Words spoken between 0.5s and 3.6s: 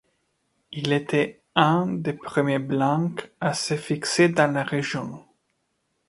Il était un des premiers blancs à